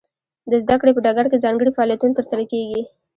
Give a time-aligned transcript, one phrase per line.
[0.51, 2.81] د زده کړې په ډګر کې ځانګړي فعالیتونه ترسره کیږي.